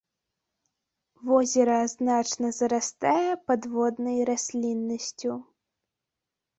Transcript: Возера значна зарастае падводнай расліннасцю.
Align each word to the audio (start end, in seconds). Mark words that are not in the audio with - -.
Возера 1.31 1.75
значна 1.93 2.49
зарастае 2.61 3.31
падводнай 3.53 4.19
расліннасцю. 4.35 5.31